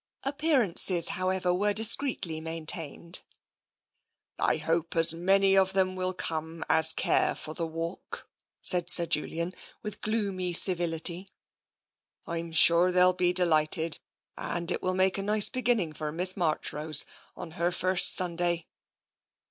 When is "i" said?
4.39-4.57, 12.25-12.39